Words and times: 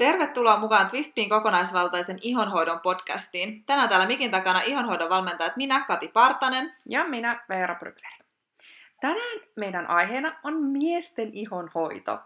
Tervetuloa 0.00 0.56
mukaan 0.56 0.90
Twistpin 0.90 1.28
kokonaisvaltaisen 1.28 2.18
ihonhoidon 2.22 2.80
podcastiin. 2.80 3.64
Tänään 3.64 3.88
täällä 3.88 4.06
mikin 4.06 4.30
takana 4.30 4.60
ihonhoidon 4.60 5.10
valmentajat 5.10 5.56
minä, 5.56 5.84
Kati 5.88 6.08
Partanen. 6.08 6.74
Ja 6.86 7.04
minä, 7.04 7.44
Veera 7.48 7.74
Brygler. 7.74 8.12
Tänään 9.00 9.40
meidän 9.56 9.86
aiheena 9.86 10.36
on 10.44 10.62
miesten 10.62 11.30
ihonhoito. 11.32 12.18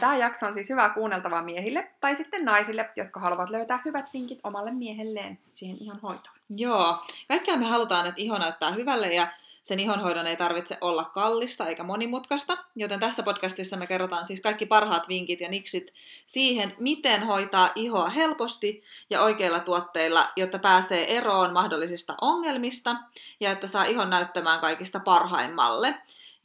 Tämä 0.00 0.16
jakso 0.16 0.46
on 0.46 0.54
siis 0.54 0.70
hyvää 0.70 0.90
kuunneltavaa 0.90 1.42
miehille 1.42 1.90
tai 2.00 2.16
sitten 2.16 2.44
naisille, 2.44 2.90
jotka 2.96 3.20
haluavat 3.20 3.50
löytää 3.50 3.82
hyvät 3.84 4.10
vinkit 4.12 4.40
omalle 4.42 4.70
miehelleen 4.70 5.38
siihen 5.52 5.76
ihonhoitoon. 5.80 6.36
Joo, 6.56 7.04
kaikkea 7.28 7.56
me 7.56 7.66
halutaan, 7.66 8.06
että 8.06 8.20
iho 8.20 8.38
näyttää 8.38 8.70
hyvälle 8.70 9.14
ja 9.14 9.26
sen 9.64 9.80
ihonhoidon 9.80 10.26
ei 10.26 10.36
tarvitse 10.36 10.78
olla 10.80 11.04
kallista 11.04 11.66
eikä 11.66 11.82
monimutkaista, 11.82 12.58
joten 12.76 13.00
tässä 13.00 13.22
podcastissa 13.22 13.76
me 13.76 13.86
kerrotaan 13.86 14.26
siis 14.26 14.40
kaikki 14.40 14.66
parhaat 14.66 15.08
vinkit 15.08 15.40
ja 15.40 15.48
niksit 15.48 15.92
siihen, 16.26 16.74
miten 16.78 17.22
hoitaa 17.22 17.70
ihoa 17.74 18.08
helposti 18.08 18.82
ja 19.10 19.22
oikeilla 19.22 19.60
tuotteilla, 19.60 20.28
jotta 20.36 20.58
pääsee 20.58 21.16
eroon 21.16 21.52
mahdollisista 21.52 22.14
ongelmista 22.20 22.96
ja 23.40 23.50
että 23.50 23.68
saa 23.68 23.84
ihon 23.84 24.10
näyttämään 24.10 24.60
kaikista 24.60 25.00
parhaimmalle. 25.00 25.94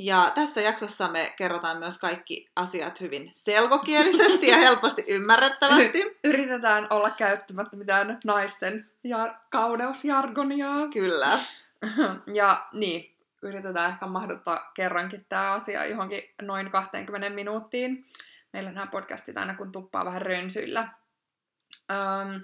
Ja 0.02 0.32
tässä 0.36 0.62
jaksossa 0.62 1.08
me 1.08 1.34
kerrotaan 1.38 1.78
myös 1.78 1.98
kaikki 1.98 2.50
asiat 2.56 3.02
hyvin 3.02 3.30
selkokielisesti 3.34 4.48
ja 4.48 4.58
helposti 4.58 5.04
ymmärrettävästi. 5.16 6.18
Yritetään 6.24 6.88
olla 6.90 7.10
käyttämättä 7.10 7.76
mitään 7.76 8.20
naisten 8.24 8.90
ja 9.04 9.36
kauneusjargonia. 9.50 10.70
Kyllä. 10.94 11.40
ja 12.40 12.68
niin, 12.74 13.16
yritetään 13.42 13.92
ehkä 13.92 14.08
mahduttaa 14.08 14.72
kerrankin 14.74 15.26
tämä 15.30 15.54
asia 15.54 15.86
johonkin 15.86 16.24
noin 16.42 16.72
20 16.72 17.30
minuuttiin. 17.30 18.06
Meillä 18.54 18.72
nämä 18.72 18.88
podcastit 18.88 19.38
aina 19.38 19.56
kun 19.56 19.72
tuppaa 19.72 20.06
vähän 20.06 20.22
rönsyillä. 20.22 20.90
Um, 21.92 22.42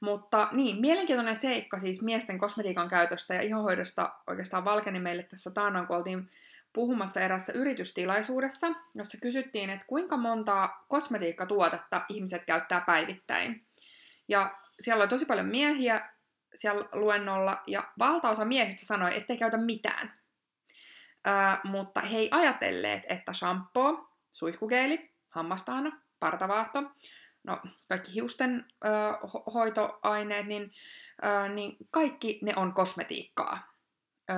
mutta 0.00 0.48
niin, 0.52 0.80
mielenkiintoinen 0.80 1.36
seikka 1.36 1.78
siis 1.78 2.02
miesten 2.02 2.38
kosmetiikan 2.38 2.88
käytöstä 2.88 3.34
ja 3.34 3.42
ihohoidosta 3.42 4.12
oikeastaan 4.26 4.64
valkeni 4.64 5.00
meille 5.00 5.22
tässä 5.22 5.50
taannoin, 5.50 5.86
kun 5.86 5.96
oltiin 5.96 6.30
puhumassa 6.72 7.20
erässä 7.20 7.52
yritystilaisuudessa, 7.52 8.66
jossa 8.94 9.18
kysyttiin, 9.22 9.70
että 9.70 9.86
kuinka 9.86 10.16
monta 10.16 10.68
kosmetiikkatuotetta 10.88 12.04
ihmiset 12.08 12.44
käyttää 12.44 12.80
päivittäin. 12.80 13.64
Ja 14.28 14.58
siellä 14.80 15.02
oli 15.02 15.08
tosi 15.08 15.26
paljon 15.26 15.46
miehiä 15.46 16.08
siellä 16.54 16.88
luennolla, 16.92 17.62
ja 17.66 17.92
valtaosa 17.98 18.44
miehistä 18.44 18.86
sanoi, 18.86 19.16
ettei 19.16 19.36
käytä 19.36 19.56
mitään. 19.56 20.12
Ö, 21.26 21.30
mutta 21.64 22.00
he 22.00 22.18
ei 22.18 22.28
ajatelleet, 22.30 23.02
että 23.08 23.32
shampoo, 23.32 24.08
suihkugeeli, 24.32 25.10
hammastahana, 25.28 26.00
partavaahto, 26.20 26.82
no 27.44 27.60
kaikki 27.88 28.14
hiusten 28.14 28.66
ö, 28.84 28.88
ho- 29.26 29.52
hoitoaineet, 29.52 30.46
niin, 30.46 30.72
ö, 31.24 31.48
niin 31.48 31.76
kaikki 31.90 32.38
ne 32.42 32.52
on 32.56 32.72
kosmetiikkaa. 32.72 33.72
Ö, 34.30 34.34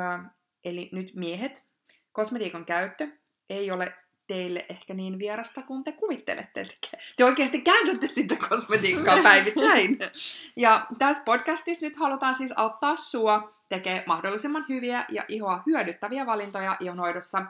eli 0.64 0.88
nyt 0.92 1.14
miehet, 1.14 1.64
kosmetiikan 2.12 2.64
käyttö 2.64 3.08
ei 3.50 3.70
ole 3.70 3.94
teille 4.26 4.66
ehkä 4.68 4.94
niin 4.94 5.18
vierasta 5.18 5.62
kuin 5.62 5.84
te 5.84 5.92
kuvittelette. 5.92 6.60
Eli 6.60 6.78
te 7.16 7.24
oikeasti 7.24 7.60
käytätte 7.60 8.06
sitä 8.06 8.36
kosmetiikkaa 8.48 9.22
päivittäin. 9.22 9.98
ja 10.56 10.86
tässä 10.98 11.22
podcastissa 11.24 11.86
nyt 11.86 11.96
halutaan 11.96 12.34
siis 12.34 12.52
auttaa 12.56 12.96
sua 12.96 13.54
tekee 13.68 14.04
mahdollisimman 14.06 14.64
hyviä 14.68 15.04
ja 15.08 15.24
ihoa 15.28 15.62
hyödyttäviä 15.66 16.26
valintoja 16.26 16.76
ihonhoidossa 16.80 17.42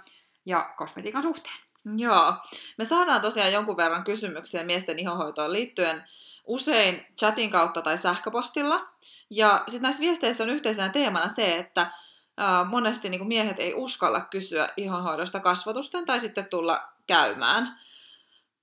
ja 0.47 0.70
kosmetiikan 0.77 1.22
suhteen. 1.22 1.56
Joo. 1.97 2.34
Me 2.78 2.84
saadaan 2.84 3.22
tosiaan 3.22 3.53
jonkun 3.53 3.77
verran 3.77 4.05
kysymyksiä 4.05 4.64
miesten 4.64 4.98
ihonhoitoon 4.98 5.53
liittyen 5.53 6.05
usein 6.44 7.06
chatin 7.19 7.50
kautta 7.50 7.82
tai 7.82 7.99
sähköpostilla. 7.99 8.88
Ja 9.31 9.65
sitten 9.69 9.82
näissä 9.82 10.00
viesteissä 10.00 10.44
on 10.44 10.50
yhteisenä 10.50 10.88
teemana 10.88 11.28
se, 11.28 11.56
että 11.56 11.87
monesti 12.69 13.09
niin 13.09 13.19
kuin 13.19 13.28
miehet 13.28 13.61
ei 13.61 13.75
uskalla 13.75 14.21
kysyä 14.21 14.69
ihonhoidosta 14.77 15.41
kasvatusten 15.41 16.06
tai 16.06 16.21
sitten 16.21 16.47
tulla 16.47 16.89
käymään. 17.06 17.78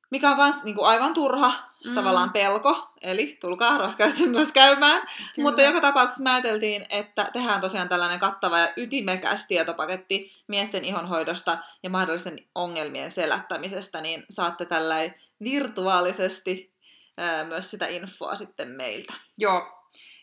Mikä 0.09 0.31
on 0.31 0.37
myös 0.37 0.63
niin 0.63 0.75
aivan 0.81 1.13
turha 1.13 1.53
mm. 1.85 1.95
tavallaan 1.95 2.31
pelko, 2.31 2.91
eli 3.01 3.37
tulkaa 3.41 3.77
rohkeasti 3.77 4.27
myös 4.27 4.51
käymään. 4.51 5.01
Kyllä. 5.01 5.49
Mutta 5.49 5.61
joka 5.61 5.81
tapauksessa 5.81 6.23
mä 6.23 6.33
ajateltiin, 6.33 6.85
että 6.89 7.29
tehdään 7.33 7.61
tosiaan 7.61 7.89
tällainen 7.89 8.19
kattava 8.19 8.59
ja 8.59 8.73
ytimekäs 8.77 9.47
tietopaketti 9.47 10.31
miesten 10.47 10.85
ihonhoidosta 10.85 11.57
ja 11.83 11.89
mahdollisten 11.89 12.45
ongelmien 12.55 13.11
selättämisestä, 13.11 14.01
niin 14.01 14.25
saatte 14.29 14.65
tällä 14.65 14.95
virtuaalisesti 15.43 16.73
ää, 17.17 17.43
myös 17.43 17.71
sitä 17.71 17.87
infoa 17.87 18.35
sitten 18.35 18.67
meiltä. 18.67 19.13
Joo, 19.37 19.80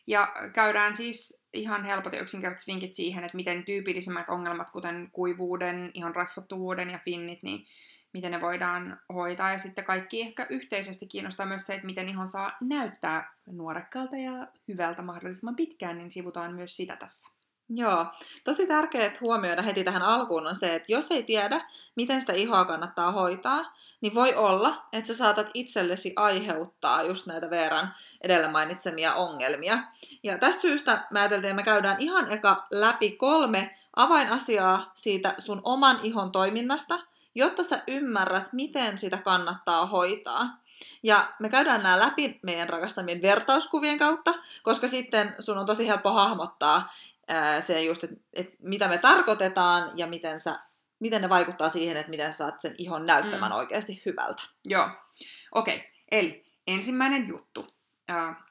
ja 0.08 0.32
käydään 0.52 0.96
siis 0.96 1.44
ihan 1.52 1.84
helpot 1.84 2.12
ja 2.12 2.20
yksinkertaiset 2.20 2.66
vinkit 2.66 2.94
siihen, 2.94 3.24
että 3.24 3.36
miten 3.36 3.64
tyypillisimmät 3.64 4.28
ongelmat, 4.28 4.70
kuten 4.70 5.08
kuivuuden, 5.12 5.90
ihan 5.94 6.14
rasvattuvuuden 6.14 6.90
ja 6.90 6.98
finnit, 7.04 7.42
niin 7.42 7.66
miten 8.12 8.30
ne 8.30 8.40
voidaan 8.40 9.00
hoitaa. 9.14 9.52
Ja 9.52 9.58
sitten 9.58 9.84
kaikki 9.84 10.22
ehkä 10.22 10.46
yhteisesti 10.50 11.06
kiinnostaa 11.06 11.46
myös 11.46 11.66
se, 11.66 11.74
että 11.74 11.86
miten 11.86 12.08
ihon 12.08 12.28
saa 12.28 12.56
näyttää 12.60 13.34
nuorekkaalta 13.46 14.16
ja 14.16 14.46
hyvältä 14.68 15.02
mahdollisimman 15.02 15.56
pitkään, 15.56 15.98
niin 15.98 16.10
sivutaan 16.10 16.54
myös 16.54 16.76
sitä 16.76 16.96
tässä. 16.96 17.37
Joo, 17.70 18.06
tosi 18.44 18.66
tärkeää 18.66 19.12
huomioida 19.20 19.62
heti 19.62 19.84
tähän 19.84 20.02
alkuun 20.02 20.46
on 20.46 20.56
se, 20.56 20.74
että 20.74 20.92
jos 20.92 21.10
ei 21.10 21.22
tiedä, 21.22 21.70
miten 21.94 22.20
sitä 22.20 22.32
ihoa 22.32 22.64
kannattaa 22.64 23.12
hoitaa, 23.12 23.76
niin 24.00 24.14
voi 24.14 24.34
olla, 24.34 24.86
että 24.92 25.14
saatat 25.14 25.46
itsellesi 25.54 26.12
aiheuttaa 26.16 27.02
just 27.02 27.26
näitä 27.26 27.50
Veeran 27.50 27.94
edellä 28.20 28.48
mainitsemia 28.48 29.14
ongelmia. 29.14 29.78
Ja 30.22 30.38
tästä 30.38 30.60
syystä 30.60 31.06
mä 31.10 31.24
että 31.24 31.54
me 31.54 31.62
käydään 31.62 31.96
ihan 31.98 32.32
eka 32.32 32.66
läpi 32.70 33.10
kolme 33.10 33.78
avainasiaa 33.96 34.92
siitä 34.94 35.34
sun 35.38 35.60
oman 35.64 36.00
ihon 36.02 36.32
toiminnasta, 36.32 36.98
jotta 37.34 37.64
sä 37.64 37.82
ymmärrät, 37.86 38.52
miten 38.52 38.98
sitä 38.98 39.16
kannattaa 39.16 39.86
hoitaa. 39.86 40.58
Ja 41.02 41.32
me 41.38 41.48
käydään 41.48 41.82
nämä 41.82 41.98
läpi 42.00 42.40
meidän 42.42 42.68
rakastamien 42.68 43.22
vertauskuvien 43.22 43.98
kautta, 43.98 44.34
koska 44.62 44.88
sitten 44.88 45.34
sun 45.40 45.58
on 45.58 45.66
tosi 45.66 45.88
helppo 45.88 46.12
hahmottaa 46.12 46.92
ää, 47.28 47.60
se 47.60 47.82
just, 47.82 48.04
että 48.04 48.16
et 48.32 48.54
mitä 48.58 48.88
me 48.88 48.98
tarkoitetaan 48.98 49.98
ja 49.98 50.06
miten 50.06 50.40
sä 50.40 50.58
miten 51.00 51.22
ne 51.22 51.28
vaikuttaa 51.28 51.68
siihen, 51.68 51.96
että 51.96 52.10
miten 52.10 52.32
saat 52.32 52.60
sen 52.60 52.74
ihon 52.78 53.06
näyttämään 53.06 53.52
mm. 53.52 53.58
oikeasti 53.58 54.02
hyvältä. 54.06 54.42
Joo. 54.64 54.90
Okei, 55.52 55.76
okay. 55.76 55.88
eli 56.10 56.44
ensimmäinen 56.66 57.28
juttu. 57.28 57.66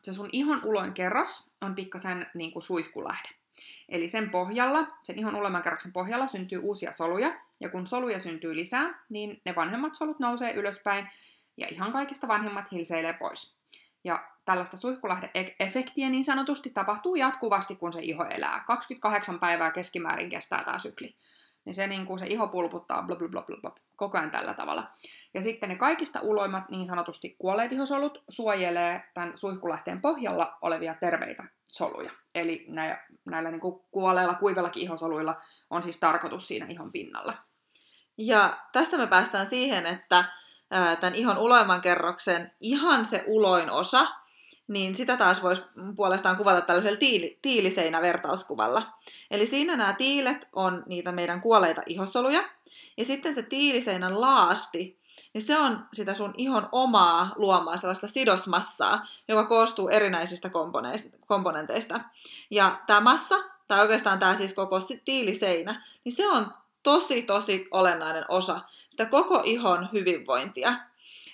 Se 0.01 0.13
sun 0.13 0.29
ihon 0.31 0.61
uloin 0.65 0.93
kerros 0.93 1.49
on 1.61 1.75
pikkasen 1.75 2.27
niin 2.33 2.51
kuin 2.51 2.63
suihkulähde. 2.63 3.29
Eli 3.89 4.09
sen 4.09 4.29
pohjalla, 4.29 4.87
sen 5.03 5.19
ihon 5.19 5.35
uloimman 5.35 5.61
kerroksen 5.61 5.93
pohjalla 5.93 6.27
syntyy 6.27 6.59
uusia 6.59 6.93
soluja, 6.93 7.41
ja 7.59 7.69
kun 7.69 7.87
soluja 7.87 8.19
syntyy 8.19 8.55
lisää, 8.55 9.03
niin 9.09 9.41
ne 9.45 9.55
vanhemmat 9.55 9.95
solut 9.95 10.19
nousee 10.19 10.53
ylöspäin, 10.53 11.09
ja 11.57 11.67
ihan 11.71 11.91
kaikista 11.91 12.27
vanhemmat 12.27 12.71
hilseilee 12.71 13.13
pois. 13.13 13.56
Ja 14.07 14.27
tällaista 14.45 14.77
suihkulahde-efektiä 14.77 16.09
niin 16.09 16.25
sanotusti 16.25 16.69
tapahtuu 16.69 17.15
jatkuvasti, 17.15 17.75
kun 17.75 17.93
se 17.93 17.99
iho 18.01 18.23
elää. 18.23 18.63
28 18.67 19.39
päivää 19.39 19.71
keskimäärin 19.71 20.29
kestää 20.29 20.63
tämä 20.63 20.79
sykli 20.79 21.15
niin 21.67 21.75
se, 21.75 21.87
niin 21.87 22.05
kuin 22.05 22.19
se 22.19 22.27
iho 22.27 22.47
pulputtaa 22.47 23.03
bla, 23.03 23.15
bla, 23.15 23.27
bla, 23.27 23.43
bla, 23.61 23.75
koko 23.95 24.17
ajan 24.17 24.31
tällä 24.31 24.53
tavalla. 24.53 24.91
Ja 25.33 25.41
sitten 25.41 25.69
ne 25.69 25.75
kaikista 25.75 26.19
uloimmat 26.21 26.69
niin 26.69 26.87
sanotusti 26.87 27.35
kuolleet 27.39 27.71
ihosolut 27.71 28.23
suojelee 28.29 29.03
tämän 29.13 29.37
suihkulähteen 29.37 30.01
pohjalla 30.01 30.57
olevia 30.61 30.93
terveitä 30.93 31.43
soluja. 31.65 32.11
Eli 32.35 32.65
näillä, 32.67 32.97
näillä 33.25 33.51
niin 33.51 33.61
kuin 33.61 33.81
kuolleilla 33.91 34.33
kuivillakin 34.33 34.83
ihosoluilla 34.83 35.35
on 35.69 35.83
siis 35.83 35.99
tarkoitus 35.99 36.47
siinä 36.47 36.65
ihon 36.69 36.91
pinnalla. 36.91 37.37
Ja 38.17 38.57
tästä 38.71 38.97
me 38.97 39.07
päästään 39.07 39.45
siihen, 39.45 39.85
että 39.85 40.25
tämän 40.69 41.15
ihon 41.15 41.37
uloimman 41.37 41.81
kerroksen 41.81 42.51
ihan 42.61 43.05
se 43.05 43.23
uloin 43.27 43.71
osa, 43.71 44.07
niin 44.67 44.95
sitä 44.95 45.17
taas 45.17 45.43
voisi 45.43 45.61
puolestaan 45.95 46.37
kuvata 46.37 46.61
tällaisella 46.61 46.97
tiili, 46.97 47.39
tiiliseinävertauskuvalla. 47.41 48.93
Eli 49.31 49.45
siinä 49.45 49.75
nämä 49.75 49.93
tiilet 49.93 50.47
on 50.53 50.83
niitä 50.85 51.11
meidän 51.11 51.41
kuolleita 51.41 51.81
ihosoluja, 51.85 52.43
ja 52.97 53.05
sitten 53.05 53.33
se 53.33 53.43
tiiliseinän 53.43 54.21
laasti, 54.21 54.97
niin 55.33 55.41
se 55.41 55.57
on 55.57 55.85
sitä 55.93 56.13
sun 56.13 56.33
ihon 56.37 56.69
omaa 56.71 57.33
luomaa 57.35 57.77
sellaista 57.77 58.07
sidosmassaa, 58.07 59.07
joka 59.27 59.43
koostuu 59.45 59.89
erinäisistä 59.89 60.49
komponenteista. 61.27 61.99
Ja 62.51 62.81
tämä 62.87 63.01
massa, 63.01 63.35
tai 63.67 63.81
oikeastaan 63.81 64.19
tämä 64.19 64.35
siis 64.35 64.53
koko 64.53 64.79
tiiliseinä, 65.05 65.85
niin 66.03 66.13
se 66.15 66.27
on 66.27 66.53
tosi 66.83 67.21
tosi 67.21 67.67
olennainen 67.71 68.25
osa 68.27 68.59
sitä 68.97 69.09
koko 69.09 69.41
ihon 69.45 69.89
hyvinvointia. 69.93 70.73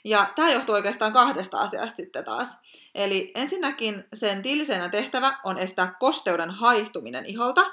Ja 0.04 0.34
tämä 0.36 0.52
johtuu 0.52 0.76
oikeastaan 0.76 1.14
kahdesta 1.14 1.58
asiasta 1.58 1.96
sitten 1.96 2.26
taas. 2.26 2.58
Eli 2.96 3.32
ensinnäkin 3.36 4.04
sen 4.14 4.42
tiiliseinän 4.42 4.92
tehtävä 4.92 5.38
on 5.44 5.58
estää 5.58 5.96
kosteuden 6.00 6.50
haihtuminen 6.50 7.26
iholta. 7.26 7.72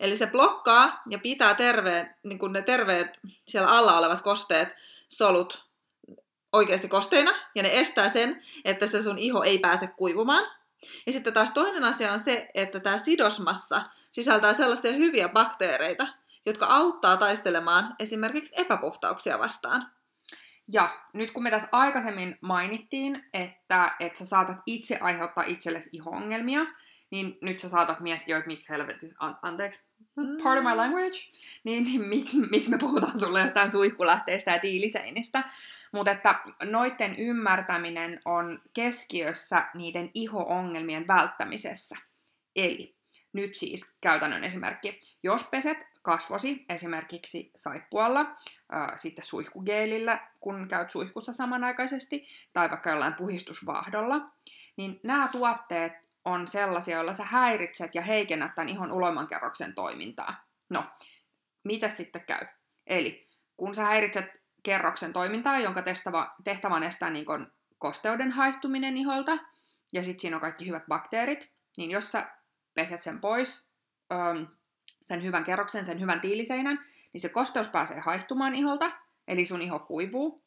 Eli 0.00 0.16
se 0.16 0.26
blokkaa 0.26 1.02
ja 1.08 1.18
pitää 1.18 1.54
terveen, 1.54 2.14
niin 2.22 2.38
kuin 2.38 2.52
ne 2.52 2.62
terveet 2.62 3.18
siellä 3.48 3.68
alla 3.68 3.98
olevat 3.98 4.22
kosteet 4.22 4.68
solut 5.08 5.64
oikeasti 6.52 6.88
kosteina, 6.88 7.32
ja 7.54 7.62
ne 7.62 7.78
estää 7.78 8.08
sen, 8.08 8.42
että 8.64 8.86
se 8.86 9.02
sun 9.02 9.18
iho 9.18 9.42
ei 9.42 9.58
pääse 9.58 9.86
kuivumaan. 9.86 10.44
Ja 11.06 11.12
sitten 11.12 11.32
taas 11.32 11.50
toinen 11.50 11.84
asia 11.84 12.12
on 12.12 12.20
se, 12.20 12.50
että 12.54 12.80
tämä 12.80 12.98
sidosmassa 12.98 13.82
sisältää 14.10 14.54
sellaisia 14.54 14.92
hyviä 14.92 15.28
bakteereita, 15.28 16.06
jotka 16.46 16.66
auttaa 16.66 17.16
taistelemaan 17.16 17.94
esimerkiksi 17.98 18.54
epäpuhtauksia 18.60 19.38
vastaan. 19.38 19.90
Ja 20.72 21.00
nyt 21.12 21.30
kun 21.30 21.42
me 21.42 21.50
tässä 21.50 21.68
aikaisemmin 21.72 22.38
mainittiin, 22.40 23.24
että, 23.32 23.96
että 24.00 24.18
sä 24.18 24.26
saatat 24.26 24.56
itse 24.66 24.98
aiheuttaa 25.00 25.44
itsellesi 25.44 25.90
iho-ongelmia, 25.92 26.60
niin 27.10 27.38
nyt 27.42 27.60
sä 27.60 27.68
saatat 27.68 28.00
miettiä, 28.00 28.36
että 28.36 28.46
miksi 28.46 28.72
helvetti, 28.72 29.12
an- 29.18 29.38
anteeksi, 29.42 29.88
part 30.42 30.58
of 30.58 30.64
my 30.64 30.76
language, 30.76 31.18
niin, 31.64 31.84
niin 31.84 32.08
miksi, 32.08 32.36
miksi 32.50 32.70
me 32.70 32.78
puhutaan 32.78 33.18
sulle 33.18 33.40
jostain 33.40 33.70
suihkulähteistä 33.70 34.50
ja 34.50 34.58
tiiliseinistä. 34.58 35.44
Mutta 35.92 36.10
että 36.10 36.40
noiden 36.62 37.16
ymmärtäminen 37.16 38.20
on 38.24 38.62
keskiössä 38.74 39.68
niiden 39.74 40.10
iho-ongelmien 40.14 41.06
välttämisessä. 41.06 41.96
Eli 42.56 42.96
nyt 43.32 43.54
siis 43.54 43.96
käytännön 44.00 44.44
esimerkki. 44.44 45.00
Jos 45.22 45.44
peset 45.44 45.89
kasvosi 46.02 46.64
esimerkiksi 46.68 47.50
saippualla, 47.56 48.36
ää, 48.72 48.96
sitten 48.96 49.24
suihkugeelillä, 49.24 50.28
kun 50.40 50.68
käyt 50.68 50.90
suihkussa 50.90 51.32
samanaikaisesti, 51.32 52.26
tai 52.52 52.70
vaikka 52.70 52.90
jollain 52.90 53.14
puhistusvahdolla, 53.14 54.20
niin 54.76 55.00
nämä 55.02 55.28
tuotteet 55.32 55.92
on 56.24 56.48
sellaisia, 56.48 56.96
joilla 56.96 57.14
sä 57.14 57.24
häiritset 57.24 57.94
ja 57.94 58.02
heikennät 58.02 58.54
tämän 58.54 58.68
ihon 58.68 58.92
ulomankerroksen 58.92 59.74
toimintaa. 59.74 60.44
No, 60.70 60.84
mitä 61.64 61.88
sitten 61.88 62.24
käy? 62.26 62.46
Eli 62.86 63.28
kun 63.56 63.74
sä 63.74 63.84
häiritset 63.84 64.30
kerroksen 64.62 65.12
toimintaa, 65.12 65.58
jonka 65.58 65.82
tehtävä, 65.82 66.30
tehtävä 66.44 66.74
on 66.74 66.82
estää 66.82 67.10
niin 67.10 67.26
kosteuden 67.78 68.32
haihtuminen 68.32 68.96
iholta, 68.96 69.38
ja 69.92 70.04
sitten 70.04 70.20
siinä 70.20 70.36
on 70.36 70.40
kaikki 70.40 70.66
hyvät 70.66 70.86
bakteerit, 70.88 71.52
niin 71.76 71.90
jos 71.90 72.12
sä 72.12 72.30
peset 72.74 73.02
sen 73.02 73.20
pois, 73.20 73.70
sen 75.10 75.22
hyvän 75.22 75.44
kerroksen, 75.44 75.84
sen 75.84 76.00
hyvän 76.00 76.20
tiiliseinän, 76.20 76.78
niin 77.12 77.20
se 77.20 77.28
kosteus 77.28 77.68
pääsee 77.68 78.00
haihtumaan 78.00 78.54
iholta, 78.54 78.90
eli 79.28 79.44
sun 79.44 79.62
iho 79.62 79.78
kuivuu. 79.78 80.44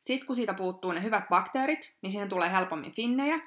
Sitten 0.00 0.26
kun 0.26 0.36
siitä 0.36 0.54
puuttuu 0.54 0.92
ne 0.92 1.02
hyvät 1.02 1.28
bakteerit, 1.28 1.94
niin 2.02 2.12
siihen 2.12 2.28
tulee 2.28 2.52
helpommin 2.52 2.92
finnejä. 2.92 3.38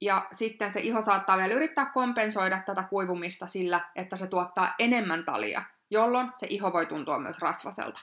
Ja 0.00 0.26
sitten 0.32 0.70
se 0.70 0.80
iho 0.80 1.02
saattaa 1.02 1.38
vielä 1.38 1.54
yrittää 1.54 1.90
kompensoida 1.94 2.62
tätä 2.66 2.82
kuivumista 2.82 3.46
sillä, 3.46 3.90
että 3.96 4.16
se 4.16 4.26
tuottaa 4.26 4.74
enemmän 4.78 5.24
talia, 5.24 5.62
jolloin 5.90 6.30
se 6.34 6.46
iho 6.50 6.72
voi 6.72 6.86
tuntua 6.86 7.18
myös 7.18 7.38
rasvaselta. 7.38 8.00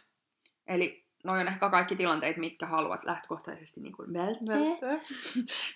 Eli 0.67 1.06
noin 1.27 1.41
on 1.41 1.47
ehkä 1.47 1.69
kaikki 1.69 1.95
tilanteet, 1.95 2.37
mitkä 2.37 2.65
haluat 2.65 3.03
lähtökohtaisesti 3.03 3.81
niin 3.81 3.93
kuin 3.93 4.13
välttää. 4.13 4.99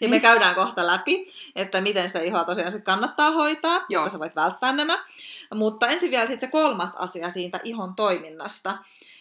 Ja 0.01 0.09
me 0.09 0.19
käydään 0.19 0.56
kohta 0.56 0.88
läpi, 0.88 1.27
että 1.56 1.81
miten 1.81 2.07
sitä 2.07 2.19
ihoa 2.19 2.44
tosiaan 2.44 2.71
sit 2.71 2.83
kannattaa 2.83 3.31
hoitaa, 3.31 3.86
Joo. 3.89 4.01
jotta 4.01 4.09
sä 4.09 4.19
voit 4.19 4.36
välttää 4.36 4.71
nämä. 4.74 5.06
Mutta 5.56 5.88
ensin 5.88 6.12
vielä 6.12 6.27
sitten 6.27 6.48
se 6.48 6.51
kolmas 6.51 6.95
asia 6.95 7.30
siitä 7.30 7.59
ihon 7.63 7.95
toiminnasta. 7.95 8.77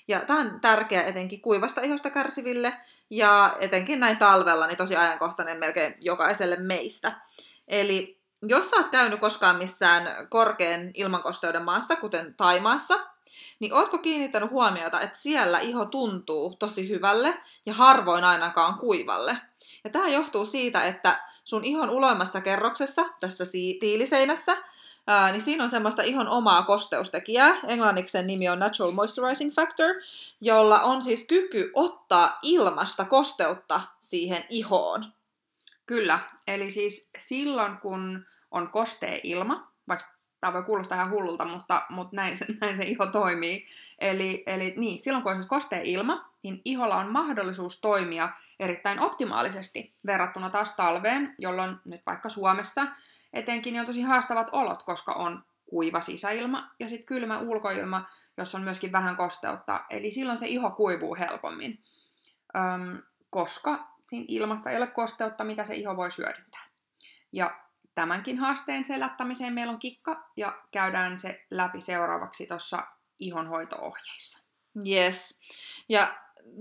Ja 0.09 0.21
tämä 0.21 0.41
on 0.41 0.61
tärkeä 0.61 1.03
etenkin 1.03 1.41
kuivasta 1.41 1.81
ihosta 1.81 2.11
kärsiville 2.11 2.77
ja 3.11 3.57
etenkin 3.61 4.01
näin 4.01 4.17
talvella, 4.17 4.67
niin 4.67 4.77
tosi 4.77 4.97
ajankohtainen 4.97 5.59
melkein 5.59 5.95
jokaiselle 6.01 6.57
meistä. 6.57 7.21
Eli 7.69 8.19
jos 8.43 8.71
sä 8.71 8.77
oot 8.77 8.89
käynyt 8.89 9.21
koskaan 9.21 9.57
missään 9.57 10.09
korkean 10.29 10.91
ilmankosteuden 10.95 11.65
maassa, 11.65 11.97
kuten 11.97 12.35
Taimaassa, 12.35 12.99
niin 13.61 13.75
ootko 13.75 13.99
kiinnittänyt 13.99 14.51
huomiota, 14.51 15.01
että 15.01 15.19
siellä 15.19 15.61
iho 15.61 15.85
tuntuu 15.85 16.57
tosi 16.59 16.89
hyvälle 16.89 17.35
ja 17.67 17.75
harvoin 17.75 18.25
ainakaan 18.25 18.75
kuivalle? 18.79 19.37
Ja 19.85 19.91
tämä 19.91 20.09
johtuu 20.09 20.47
siitä, 20.47 20.85
että 20.85 21.23
sun 21.45 21.65
ihon 21.65 21.91
uloimmassa 21.91 22.41
kerroksessa, 22.41 23.09
tässä 23.21 23.45
tiiliseinässä, 23.81 24.57
ää, 25.07 25.33
niin 25.33 25.43
siinä 25.43 25.65
on 25.65 25.71
semmoista 25.71 26.03
ihon 26.03 26.29
omaa 26.29 26.63
kosteustekijää. 26.63 27.61
Englanniksi 27.69 28.13
sen 28.13 28.27
nimi 28.27 28.49
on 28.49 28.59
Natural 28.59 28.93
Moisturizing 28.93 29.55
Factor, 29.55 29.95
jolla 30.41 30.81
on 30.81 31.03
siis 31.03 31.25
kyky 31.25 31.71
ottaa 31.75 32.39
ilmasta 32.43 33.05
kosteutta 33.05 33.81
siihen 34.01 34.45
ihoon. 34.49 35.13
Kyllä, 35.87 36.21
eli 36.47 36.71
siis 36.71 37.11
silloin 37.19 37.77
kun 37.77 38.27
on 38.51 38.71
kostea 38.71 39.21
ilma, 39.23 39.73
vaikka 39.89 40.07
tämä 40.41 40.53
voi 40.53 40.63
kuulostaa 40.63 40.99
ihan 40.99 41.11
hullulta, 41.11 41.45
mutta, 41.45 41.83
mutta 41.89 42.17
näin, 42.17 42.37
se, 42.37 42.47
näin 42.61 42.77
se 42.77 42.85
iho 42.85 43.07
toimii. 43.07 43.65
Eli, 43.99 44.43
eli 44.47 44.75
niin, 44.77 45.01
silloin 45.01 45.23
kun 45.23 45.31
on 45.31 45.37
siis 45.37 45.49
kostea 45.49 45.81
ilma, 45.85 46.31
niin 46.43 46.63
iholla 46.65 46.97
on 46.97 47.13
mahdollisuus 47.13 47.81
toimia 47.81 48.29
erittäin 48.61 49.01
optimaalisesti 49.01 49.95
verrattuna 50.07 50.51
taas 50.51 50.77
talveen, 50.77 51.35
jolloin 51.39 51.77
nyt 51.85 52.01
vaikka 52.07 52.29
Suomessa 52.29 52.87
etenkin 53.33 53.81
on 53.81 53.87
tosi 53.87 54.03
haastavat 54.03 54.49
olot, 54.53 54.83
koska 54.83 55.13
on 55.13 55.45
kuiva 55.71 56.01
sisäilma 56.01 56.71
ja 56.79 56.89
sitten 56.89 57.07
kylmä 57.07 57.39
ulkoilma, 57.39 58.07
jossa 58.37 58.59
on 58.59 58.65
myöskin 58.65 58.93
vähän 58.93 59.17
kosteutta. 59.17 59.85
Eli 59.91 60.11
silloin 60.11 60.39
se 60.39 60.47
iho 60.47 60.71
kuivuu 60.71 61.17
helpommin, 61.17 61.79
Öm, 62.57 63.03
koska 63.31 63.89
siinä 64.09 64.25
ilmassa 64.29 64.71
ei 64.71 64.77
ole 64.77 64.87
kosteutta, 64.87 65.45
mitä 65.45 65.65
se 65.65 65.75
iho 65.75 65.97
voi 65.97 66.09
hyödyntää. 66.19 66.67
Ja 67.33 67.61
tämänkin 68.01 68.39
haasteen 68.39 68.85
selättämiseen 68.85 69.53
meillä 69.53 69.73
on 69.73 69.79
kikka 69.79 70.25
ja 70.37 70.59
käydään 70.71 71.19
se 71.19 71.47
läpi 71.51 71.81
seuraavaksi 71.81 72.47
tuossa 72.47 72.87
ihonhoito-ohjeissa. 73.19 74.43
Yes. 74.87 75.39
Ja 75.89 76.15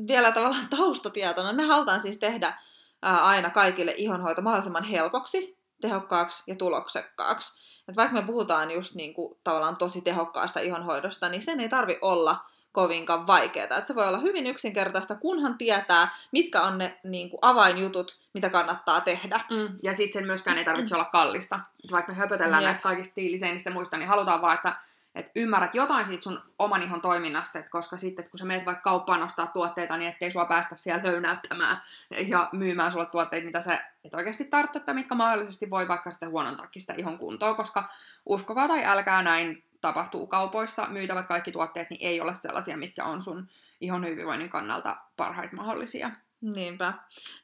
vielä 0.07 0.31
tavallaan 0.31 0.69
taustatietona, 0.69 1.53
me 1.53 1.63
halutaan 1.63 1.99
siis 1.99 2.17
tehdä 2.17 2.53
aina 3.01 3.49
kaikille 3.49 3.93
ihonhoito 3.97 4.41
mahdollisimman 4.41 4.83
helpoksi, 4.83 5.57
tehokkaaksi 5.81 6.43
ja 6.47 6.55
tuloksekkaaksi. 6.55 7.59
Et 7.87 7.95
vaikka 7.95 8.15
me 8.15 8.25
puhutaan 8.25 8.71
just 8.71 8.95
niin 8.95 9.13
kuin, 9.13 9.39
tavallaan 9.43 9.77
tosi 9.77 10.01
tehokkaasta 10.01 10.59
ihonhoidosta, 10.59 11.29
niin 11.29 11.41
sen 11.41 11.59
ei 11.59 11.69
tarvi 11.69 11.97
olla 12.01 12.45
kovinkaan 12.71 13.27
vaikeaa. 13.27 13.77
Et 13.77 13.87
se 13.87 13.95
voi 13.95 14.07
olla 14.07 14.17
hyvin 14.17 14.47
yksinkertaista, 14.47 15.15
kunhan 15.15 15.57
tietää, 15.57 16.15
mitkä 16.31 16.61
on 16.61 16.77
ne 16.77 16.99
niin 17.03 17.29
kuin, 17.29 17.39
avainjutut, 17.41 18.17
mitä 18.33 18.49
kannattaa 18.49 19.01
tehdä. 19.01 19.39
Mm. 19.49 19.77
Ja 19.83 19.95
sitten 19.95 20.13
sen 20.13 20.27
myöskään 20.27 20.57
ei 20.57 20.65
tarvitse 20.65 20.95
olla 20.95 21.05
kallista. 21.05 21.59
Et 21.83 21.91
vaikka 21.91 22.11
me 22.11 22.17
höpötellään 22.17 22.63
Jep. 22.63 22.67
näistä 22.67 22.83
kaikista 22.83 23.15
tiiliseinistä 23.15 23.69
muista, 23.69 23.97
niin 23.97 24.09
halutaan 24.09 24.41
vaan, 24.41 24.55
että 24.55 24.75
et 25.15 25.31
ymmärrät 25.35 25.75
jotain 25.75 26.05
siitä 26.05 26.23
sun 26.23 26.41
oman 26.59 26.81
ihon 26.81 27.01
toiminnasta, 27.01 27.59
et 27.59 27.69
koska 27.69 27.97
sitten 27.97 28.29
kun 28.29 28.39
sä 28.39 28.45
menet 28.45 28.65
vaikka 28.65 28.81
kauppaan 28.81 29.23
ostaa 29.23 29.47
tuotteita, 29.47 29.97
niin 29.97 30.11
ettei 30.11 30.31
sua 30.31 30.45
päästä 30.45 30.75
siellä 30.75 31.01
höynäyttämään 31.01 31.81
ja 32.27 32.49
myymään 32.51 32.91
sulle 32.91 33.05
tuotteita, 33.05 33.45
mitä 33.45 33.61
sä 33.61 33.79
et 34.03 34.13
oikeasti 34.13 34.45
tarvitse, 34.45 34.79
tai 34.79 34.95
mitkä 34.95 35.15
mahdollisesti 35.15 35.69
voi 35.69 35.87
vaikka 35.87 36.11
sitten 36.11 36.29
huonontakin 36.29 36.81
sitä 36.81 36.93
ihon 36.97 37.17
kuntoa, 37.17 37.53
koska 37.53 37.89
uskokaa 38.25 38.67
tai 38.67 38.85
älkää 38.85 39.21
näin 39.21 39.63
tapahtuu 39.81 40.27
kaupoissa, 40.27 40.87
myytävät 40.87 41.27
kaikki 41.27 41.51
tuotteet, 41.51 41.89
niin 41.89 42.07
ei 42.07 42.21
ole 42.21 42.35
sellaisia, 42.35 42.77
mitkä 42.77 43.05
on 43.05 43.21
sun 43.21 43.47
ihon 43.81 44.05
hyvinvoinnin 44.05 44.49
kannalta 44.49 44.97
parhaita 45.17 45.55
mahdollisia. 45.55 46.11
Niinpä. 46.41 46.93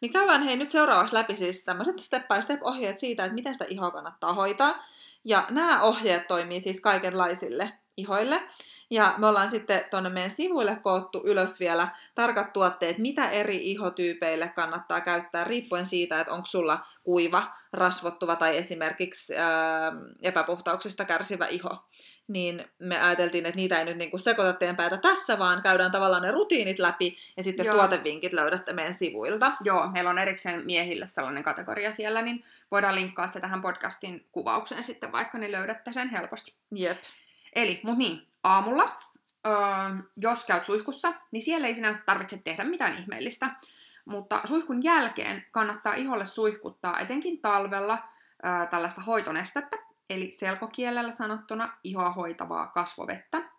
Niin 0.02 0.14
käydään 0.14 0.44
hei 0.44 0.58
nyt 0.58 0.70
seuraavaksi 0.72 1.16
läpi 1.16 1.36
siis 1.36 1.64
tämmöiset 1.64 2.00
step 2.00 2.28
by 2.28 2.42
step 2.42 2.60
ohjeet 2.64 3.00
siitä, 3.00 3.26
että 3.26 3.36
miten 3.36 3.54
sitä 3.54 3.66
ihoa 3.68 3.92
kannattaa 3.92 4.34
hoitaa. 4.34 4.84
Ja 5.26 5.46
nämä 5.50 5.82
ohjeet 5.82 6.28
toimii 6.28 6.62
siis 6.62 6.82
kaikenlaisille 6.82 7.72
ihoille. 7.98 8.42
Ja 8.90 9.16
me 9.18 9.28
ollaan 9.28 9.50
sitten 9.50 9.84
tuonne 9.92 10.10
meidän 10.10 10.32
sivuille 10.32 10.78
koottu 10.84 11.22
ylös 11.26 11.60
vielä 11.60 11.88
tarkat 12.16 12.54
tuotteet, 12.54 12.98
mitä 12.98 13.30
eri 13.30 13.72
ihotyypeille 13.72 14.48
kannattaa 14.56 15.02
käyttää, 15.02 15.44
riippuen 15.44 15.86
siitä, 15.86 16.20
että 16.20 16.34
onko 16.34 16.46
sulla 16.46 16.86
kuiva, 17.04 17.54
rasvottuva 17.74 18.36
tai 18.36 18.58
esimerkiksi 18.58 19.38
ää, 19.38 19.92
epäpuhtauksista 20.22 21.06
kärsivä 21.06 21.48
iho 21.48 21.78
niin 22.28 22.66
me 22.80 23.00
ajateltiin, 23.00 23.46
että 23.46 23.56
niitä 23.56 23.80
ei 23.80 23.86
nyt 23.86 23.98
niinku 23.98 24.18
sekoita 24.18 24.54
teidän 24.54 24.76
päätä 24.76 24.98
tässä, 24.98 25.40
vaan 25.40 25.62
käydään 25.62 25.92
tavallaan 25.92 26.22
ne 26.22 26.32
rutiinit 26.32 26.80
läpi 26.80 27.18
ja 27.38 27.44
sitten 27.44 27.66
Joo. 27.66 27.76
tuotevinkit 27.76 28.34
löydätte 28.34 28.74
meidän 28.74 28.94
sivuilta. 28.94 29.52
Joo, 29.64 29.88
meillä 29.88 30.10
on 30.10 30.18
erikseen 30.18 30.66
miehille 30.66 31.08
sellainen 31.08 31.44
kategoria 31.44 31.92
siellä, 31.92 32.22
niin 32.22 32.44
voidaan 32.72 32.96
linkkaa 32.96 33.28
se 33.28 33.40
tähän 33.40 33.62
podcastin 33.62 34.28
kuvaukseen 34.32 34.84
sitten 34.84 35.12
vaikka, 35.12 35.38
niin 35.38 35.52
löydätte 35.52 35.94
sen 35.94 36.10
helposti. 36.10 36.56
Jep. 36.72 36.98
Eli, 37.56 37.80
mut 37.84 37.98
niin, 37.98 38.28
aamulla, 38.44 38.98
öö, 39.48 39.54
jos 40.18 40.46
käyt 40.46 40.66
suihkussa, 40.66 41.14
niin 41.32 41.42
siellä 41.42 41.68
ei 41.68 41.76
sinänsä 41.76 42.02
tarvitse 42.06 42.42
tehdä 42.44 42.64
mitään 42.64 42.98
ihmeellistä, 42.98 43.56
mutta 44.06 44.42
suihkun 44.46 44.84
jälkeen 44.84 45.46
kannattaa 45.52 45.94
iholle 45.94 46.28
suihkuttaa 46.28 47.00
etenkin 47.00 47.42
talvella 47.42 47.98
öö, 48.46 48.68
tällaista 48.68 49.02
hoitonestettä, 49.02 49.85
eli 50.10 50.32
selkokielellä 50.32 51.12
sanottuna 51.12 51.78
ihoa 51.84 52.10
hoitavaa 52.12 52.68
kasvovettä. 52.68 53.50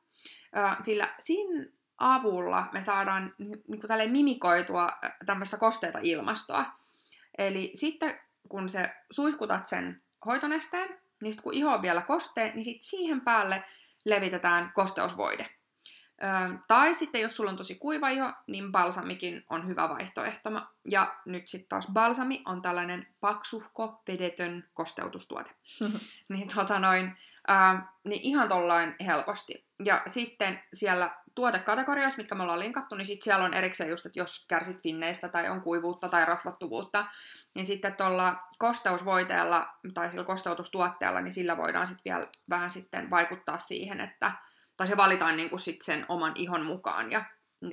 Sillä 0.81 1.15
siinä 1.19 1.67
avulla 1.99 2.67
me 2.73 2.83
saadaan 2.83 3.35
niin 3.39 3.81
kuin 3.81 4.11
mimikoitua 4.11 4.89
tämmöistä 5.27 5.57
kosteita 5.57 5.99
ilmastoa. 6.03 6.65
Eli 7.39 7.71
sitten 7.75 8.15
kun 8.49 8.69
se 8.69 8.95
suihkutat 9.11 9.67
sen 9.67 10.03
hoitonesteen, 10.27 10.89
niin 11.23 11.33
sitten 11.33 11.43
kun 11.43 11.55
iho 11.55 11.75
on 11.75 11.83
vielä 11.83 12.03
kostea, 12.03 12.47
niin 12.55 12.65
sitten 12.65 12.89
siihen 12.89 13.21
päälle 13.21 13.65
levitetään 14.05 14.73
kosteusvoide. 14.75 15.51
Ö, 16.23 16.59
tai 16.69 16.95
sitten 16.95 17.21
jos 17.21 17.37
sulla 17.37 17.51
on 17.51 17.57
tosi 17.57 17.75
kuiva 17.75 18.09
iho, 18.09 18.33
niin 18.47 18.73
balsamikin 18.73 19.45
on 19.51 19.67
hyvä 19.67 19.89
vaihtoehto. 19.89 20.51
Ja 20.85 21.15
nyt 21.25 21.49
sitten 21.49 21.69
taas 21.69 21.87
balsami 21.93 22.43
on 22.47 22.63
tällainen 22.63 23.07
paksuhko, 23.21 24.03
vedetön 24.09 24.65
kosteutustuote. 24.75 25.51
niin, 26.29 26.49
tota 26.55 26.79
noin, 26.79 27.17
ö, 27.51 27.53
niin 28.05 28.21
ihan 28.23 28.49
tollain 28.49 28.95
helposti. 29.07 29.67
Ja 29.85 30.03
sitten 30.07 30.63
siellä 30.73 31.11
tuotekategorioissa, 31.37 32.17
mitkä 32.17 32.35
me 32.35 32.43
ollaan 32.43 32.59
linkattu, 32.59 32.95
niin 32.95 33.07
sitten 33.07 33.25
siellä 33.25 33.45
on 33.45 33.55
erikseen 33.55 33.91
just, 33.91 34.07
että 34.07 34.19
jos 34.19 34.45
kärsit 34.49 34.83
finneistä 34.83 35.29
tai 35.29 35.49
on 35.49 35.61
kuivuutta 35.61 36.09
tai 36.09 36.25
rasvattuvuutta, 36.25 37.07
niin 37.55 37.67
sitten 37.67 37.95
tuolla 37.95 38.37
kosteusvoiteella 38.59 39.69
tai 39.95 40.11
sillä 40.11 40.25
kosteutustuotteella, 40.25 41.21
niin 41.21 41.33
sillä 41.33 41.57
voidaan 41.57 41.87
sitten 41.87 42.05
vielä 42.05 42.27
vähän 42.51 42.71
sitten 42.71 43.11
vaikuttaa 43.11 43.59
siihen, 43.59 44.01
että 44.01 44.33
tai 44.77 44.87
se 44.87 44.97
valitaan 44.97 45.37
niin 45.37 45.51
kuin 45.51 45.61
sit 45.61 45.83
sen 45.83 46.07
oman 46.09 46.33
ihon 46.35 46.67
mukaan 46.67 47.13
ja 47.13 47.25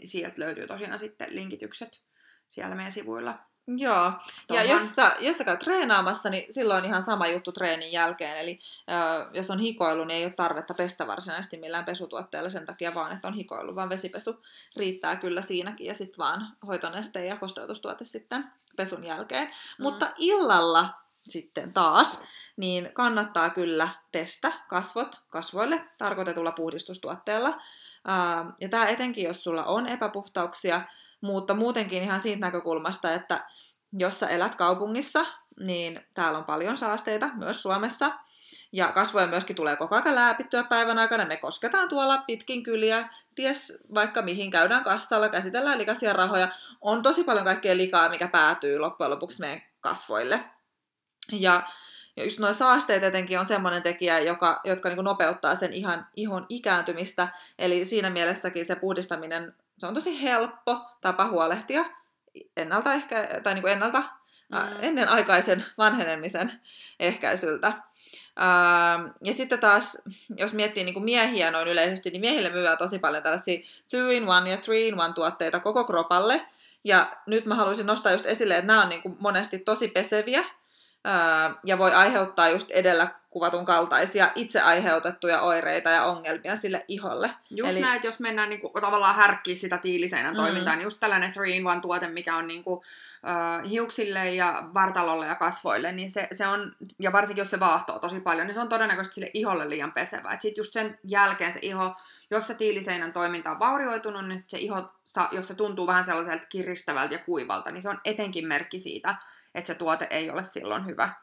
sieltä 0.04 0.36
löytyy 0.38 0.68
tosiaan 0.68 1.00
sitten 1.00 1.36
linkitykset 1.36 2.02
siellä 2.48 2.76
meidän 2.76 2.92
sivuilla. 2.92 3.40
Joo, 3.68 4.12
Tuohon. 4.48 4.68
ja 4.68 4.74
jos 4.74 4.96
sä, 4.96 5.16
jos 5.20 5.38
sä 5.38 5.44
käyt 5.44 5.60
treenaamassa, 5.60 6.30
niin 6.30 6.54
silloin 6.54 6.84
on 6.84 6.90
ihan 6.90 7.04
sama 7.04 7.28
juttu 7.28 7.52
treenin 7.52 7.92
jälkeen. 7.92 8.38
Eli 8.38 8.60
ö, 8.90 9.30
jos 9.34 9.52
on 9.52 9.60
hikoilu, 9.60 10.04
niin 10.04 10.18
ei 10.18 10.26
ole 10.26 10.34
tarvetta 10.34 10.74
pestä 10.74 11.08
varsinaisesti 11.08 11.58
millään 11.58 11.86
pesutuotteella 11.86 12.50
sen 12.50 12.66
takia 12.66 12.94
vaan, 12.94 13.12
että 13.12 13.28
on 13.28 13.34
hikoilu, 13.34 13.76
vaan 13.76 13.90
vesipesu 13.90 14.44
riittää 14.76 15.16
kyllä 15.16 15.42
siinäkin. 15.42 15.88
Ja 15.88 15.94
sitten 15.94 16.18
vaan 16.18 16.48
hoitoneste 16.68 17.26
ja 17.26 17.38
kosteutustuote 17.38 18.06
sitten 18.06 18.46
pesun 18.78 19.06
jälkeen. 19.06 19.48
Mm. 19.48 19.84
Mutta 19.84 20.12
illalla 20.18 20.90
sitten 21.30 21.74
taas, 21.74 22.22
niin 22.58 22.90
kannattaa 22.94 23.50
kyllä 23.50 23.90
pestä 24.12 24.52
kasvot 24.68 25.22
kasvoille 25.30 25.84
tarkoitetulla 25.98 26.52
puhdistustuotteella. 26.52 27.62
Ja 28.62 28.70
tämä 28.70 28.88
etenkin, 28.88 29.24
jos 29.24 29.44
sulla 29.44 29.64
on 29.64 29.88
epäpuhtauksia, 29.88 30.82
mutta 31.22 31.54
muutenkin 31.54 32.04
ihan 32.04 32.22
siitä 32.22 32.40
näkökulmasta, 32.40 33.14
että 33.14 33.46
jos 34.00 34.20
sä 34.20 34.28
elät 34.28 34.56
kaupungissa, 34.56 35.26
niin 35.60 36.06
täällä 36.14 36.40
on 36.40 36.46
paljon 36.46 36.78
saasteita, 36.78 37.30
myös 37.36 37.62
Suomessa. 37.62 38.12
Ja 38.72 38.92
kasvoja 38.92 39.28
myöskin 39.28 39.56
tulee 39.56 39.76
koko 39.76 39.96
ajan 39.96 40.16
lääpittyä 40.16 40.64
päivän 40.64 41.00
aikana. 41.00 41.26
Me 41.26 41.38
kosketaan 41.38 41.90
tuolla 41.90 42.18
pitkin 42.18 42.64
kyliä, 42.64 43.10
ties 43.36 43.78
vaikka 43.94 44.22
mihin 44.22 44.52
käydään 44.52 44.84
kassalla, 44.84 45.30
käsitellään 45.30 45.78
likaisia 45.78 46.14
rahoja. 46.14 46.48
On 46.82 47.02
tosi 47.02 47.24
paljon 47.24 47.46
kaikkea 47.46 47.78
likaa, 47.78 48.10
mikä 48.10 48.28
päätyy 48.28 48.80
loppujen 48.80 49.12
lopuksi 49.12 49.40
meidän 49.40 49.62
kasvoille. 49.82 50.44
Ja 51.32 51.64
ja 52.18 52.24
just 52.24 52.40
nuo 52.40 52.54
saasteet 52.54 53.04
etenkin 53.04 53.40
on 53.40 53.46
semmoinen 53.46 53.84
tekijä, 53.84 54.20
joka, 54.20 54.62
jotka 54.64 54.90
niin 54.90 55.04
nopeuttaa 55.04 55.56
sen 55.56 55.74
ihan 55.74 56.08
ihon 56.16 56.46
ikääntymistä. 56.50 57.28
Eli 57.60 57.86
siinä 57.86 58.10
mielessäkin 58.10 58.66
se 58.66 58.76
puhdistaminen, 58.76 59.54
se 59.78 59.88
on 59.88 59.94
tosi 59.94 60.24
helppo 60.24 60.86
tapa 61.02 61.28
huolehtia 61.28 61.86
ennalta, 62.58 62.94
ehkä, 62.94 63.42
tai 63.44 63.54
niin 63.54 63.68
ennalta 63.68 64.00
mm. 64.50 64.58
ennenaikaisen 64.82 65.66
vanhenemisen 65.78 66.52
ehkäisyltä. 67.00 67.74
ja 69.24 69.34
sitten 69.34 69.60
taas, 69.60 70.02
jos 70.38 70.54
miettii 70.54 70.84
niin 70.84 70.94
kuin 70.94 71.06
miehiä 71.06 71.52
noin 71.52 71.68
yleisesti, 71.68 72.10
niin 72.10 72.22
miehille 72.22 72.50
myyvää 72.50 72.78
tosi 72.78 73.00
paljon 73.00 73.24
tällaisia 73.24 73.60
2-in-1 73.60 74.48
ja 74.48 74.58
3-in-1 74.58 75.14
tuotteita 75.14 75.60
koko 75.60 75.84
kropalle. 75.84 76.42
Ja 76.84 77.18
nyt 77.26 77.46
mä 77.46 77.56
haluaisin 77.56 77.86
nostaa 77.86 78.12
just 78.12 78.26
esille, 78.26 78.56
että 78.56 78.68
nämä 78.68 78.82
on 78.82 78.90
niin 78.90 79.02
kuin 79.02 79.18
monesti 79.20 79.60
tosi 79.60 79.88
peseviä, 79.88 80.44
ja 81.64 81.78
voi 81.78 81.94
aiheuttaa 81.94 82.50
just 82.50 82.72
edellä 82.72 83.08
kuvatun 83.34 83.66
kaltaisia 83.66 84.28
itse 84.36 84.62
aiheutettuja 84.62 85.42
oireita 85.42 85.90
ja 85.90 86.04
ongelmia 86.04 86.56
sille 86.56 86.86
iholle. 86.88 87.30
Just 87.50 87.72
Eli... 87.72 87.82
näin, 87.82 87.96
että 87.96 88.08
jos 88.08 88.20
mennään 88.20 88.50
niinku, 88.50 88.72
tavallaan 88.82 89.16
härkkiä 89.16 89.56
sitä 89.56 89.78
tiiliseinän 89.78 90.34
mm. 90.34 90.38
toimintaa, 90.38 90.76
niin 90.76 90.84
just 90.84 91.00
tällainen 91.00 91.32
3-in-1 91.32 91.82
tuote, 91.82 92.08
mikä 92.08 92.36
on 92.36 92.48
niinku, 92.48 92.74
uh, 92.74 93.70
hiuksille 93.70 94.34
ja 94.34 94.70
vartalolle 94.74 95.26
ja 95.28 95.36
kasvoille, 95.36 95.92
niin 95.92 96.10
se, 96.10 96.28
se 96.32 96.48
on, 96.48 96.76
ja 97.00 97.12
varsinkin 97.12 97.42
jos 97.42 97.50
se 97.50 97.60
vaahtoo 97.60 98.00
tosi 98.00 98.20
paljon, 98.20 98.48
niin 98.48 98.56
se 98.56 98.62
on 98.62 98.70
todennäköisesti 98.70 99.16
sille 99.16 99.32
iholle 99.34 99.70
liian 99.70 99.92
pesevä. 99.92 100.38
Sitten 100.40 100.62
just 100.62 100.74
sen 100.74 101.00
jälkeen 101.04 101.54
se 101.54 101.60
iho, 101.62 101.96
jos 102.32 102.48
se 102.48 102.54
tiiliseinän 102.54 103.14
toiminta 103.14 103.52
on 103.52 103.60
vaurioitunut, 103.60 104.28
niin 104.28 104.40
sit 104.40 104.50
se 104.50 104.58
iho, 104.58 104.94
jos 105.32 105.48
se 105.48 105.56
tuntuu 105.56 105.88
vähän 105.88 106.06
sellaiselta 106.06 106.46
kiristävältä 106.50 107.14
ja 107.14 107.20
kuivalta, 107.20 107.72
niin 107.72 107.82
se 107.82 107.90
on 107.90 108.02
etenkin 108.06 108.48
merkki 108.48 108.80
siitä, 108.80 109.16
että 109.56 109.68
se 109.68 109.76
tuote 109.76 110.08
ei 110.10 110.30
ole 110.30 110.44
silloin 110.44 110.86
hyvä 110.86 111.14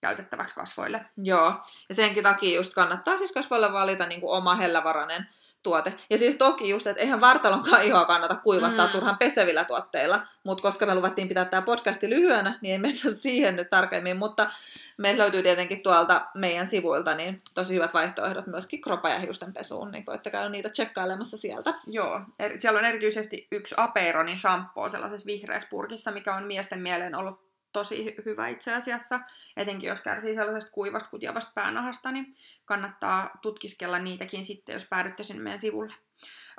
käytettäväksi 0.00 0.54
kasvoille. 0.54 1.04
Joo, 1.16 1.52
ja 1.88 1.94
senkin 1.94 2.22
takia 2.22 2.56
just 2.56 2.74
kannattaa 2.74 3.16
siis 3.16 3.32
kasvoille 3.32 3.72
valita 3.72 4.06
niin 4.06 4.20
kuin 4.20 4.36
oma 4.36 4.54
hellävarainen 4.54 5.28
tuote. 5.62 5.94
Ja 6.10 6.18
siis 6.18 6.36
toki 6.36 6.68
just, 6.68 6.86
että 6.86 7.02
eihän 7.02 7.20
vartalonkaan 7.20 7.82
ihoa 7.82 8.04
kannata 8.04 8.36
kuivattaa 8.36 8.86
mm. 8.86 8.92
turhan 8.92 9.18
pesevillä 9.18 9.64
tuotteilla, 9.64 10.20
mutta 10.44 10.62
koska 10.62 10.86
me 10.86 10.94
luvattiin 10.94 11.28
pitää 11.28 11.44
tämä 11.44 11.62
podcasti 11.62 12.10
lyhyenä, 12.10 12.58
niin 12.62 12.72
ei 12.72 12.78
mennä 12.78 13.00
siihen 13.20 13.56
nyt 13.56 13.70
tarkemmin, 13.70 14.16
mutta 14.16 14.50
meillä 14.96 15.22
löytyy 15.22 15.42
tietenkin 15.42 15.82
tuolta 15.82 16.26
meidän 16.34 16.66
sivuilta 16.66 17.14
niin 17.14 17.42
tosi 17.54 17.74
hyvät 17.74 17.94
vaihtoehdot 17.94 18.46
myöskin 18.46 18.80
kropa- 18.80 19.08
ja 19.08 19.18
hiusten 19.18 19.52
pesuun, 19.52 19.90
niin 19.90 20.06
voitte 20.06 20.30
käydä 20.30 20.48
niitä 20.48 20.68
tsekkailemassa 20.68 21.36
sieltä. 21.36 21.74
Joo, 21.86 22.20
siellä 22.58 22.78
on 22.78 22.84
erityisesti 22.84 23.48
yksi 23.52 23.74
Apeironin 23.78 24.38
shampoo 24.38 24.88
sellaisessa 24.88 25.26
vihreässä 25.26 25.68
purkissa, 25.70 26.10
mikä 26.10 26.34
on 26.34 26.44
miesten 26.44 26.80
mieleen 26.80 27.14
ollut 27.14 27.47
tosi 27.78 28.14
hyvä 28.24 28.48
itse 28.48 28.74
asiassa, 28.74 29.20
etenkin 29.56 29.88
jos 29.88 30.00
kärsii 30.00 30.34
sellaisesta 30.34 30.72
kuivasta 30.72 31.10
kutjavasta 31.10 31.52
päänahasta, 31.54 32.12
niin 32.12 32.36
kannattaa 32.64 33.30
tutkiskella 33.42 33.98
niitäkin 33.98 34.44
sitten, 34.44 34.72
jos 34.72 34.88
päädytte 34.88 35.22
sinne 35.22 35.42
meidän 35.42 35.60
sivulle. 35.60 35.94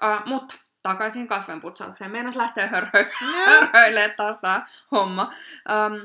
Uh, 0.03 0.27
mutta 0.27 0.55
takaisin 0.83 1.27
kasvenputsaukseen. 1.27 2.11
Meinas 2.11 2.35
lähtee 2.35 2.67
hörhöille 2.67 4.13
taas 4.17 4.37
tämä 4.37 4.65
homma. 4.91 5.33
Um, 5.69 6.01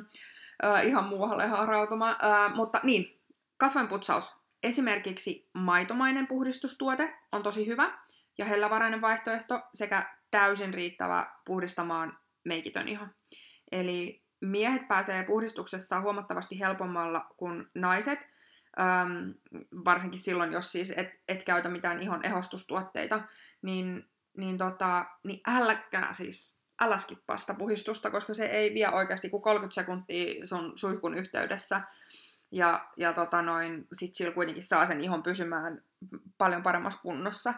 uh, 0.64 0.86
ihan 0.86 1.04
muualle 1.04 1.46
harautumaan. 1.46 2.16
Uh, 2.16 2.56
mutta 2.56 2.80
niin, 2.82 3.20
kasvenputsaus. 3.56 4.36
Esimerkiksi 4.62 5.48
maitomainen 5.52 6.26
puhdistustuote 6.26 7.14
on 7.32 7.42
tosi 7.42 7.66
hyvä 7.66 7.98
ja 8.38 8.44
hellävarainen 8.44 9.00
vaihtoehto 9.00 9.60
sekä 9.74 10.14
täysin 10.30 10.74
riittävä 10.74 11.26
puhdistamaan 11.44 12.18
meikitön 12.44 12.88
iho. 12.88 13.06
Eli 13.72 14.23
miehet 14.46 14.88
pääsee 14.88 15.24
puhdistuksessa 15.24 16.00
huomattavasti 16.00 16.60
helpommalla 16.60 17.26
kuin 17.36 17.66
naiset, 17.74 18.28
ähm, 18.80 19.30
varsinkin 19.84 20.20
silloin, 20.20 20.52
jos 20.52 20.72
siis 20.72 20.94
et, 20.96 21.08
et 21.28 21.42
käytä 21.42 21.68
mitään 21.68 22.02
ihon 22.02 22.24
ehostustuotteita, 22.24 23.22
niin, 23.62 24.08
niin, 24.36 24.58
tota, 24.58 25.06
niin 25.24 25.40
älkää 25.46 26.14
siis, 26.14 26.54
älä 26.80 26.98
skippaa 26.98 27.36
sitä 27.36 27.54
puhistusta, 27.54 28.10
koska 28.10 28.34
se 28.34 28.46
ei 28.46 28.74
vie 28.74 28.88
oikeasti 28.88 29.30
kuin 29.30 29.42
30 29.42 29.74
sekuntia 29.74 30.46
sun 30.46 30.78
suihkun 30.78 31.14
yhteydessä. 31.14 31.80
Ja, 32.50 32.88
ja 32.96 33.12
tota 33.12 33.42
noin, 33.42 33.86
sit 33.92 34.14
sillä 34.14 34.34
kuitenkin 34.34 34.62
saa 34.62 34.86
sen 34.86 35.00
ihon 35.00 35.22
pysymään 35.22 35.82
paljon 36.38 36.62
paremmassa 36.62 37.00
kunnossa. 37.00 37.54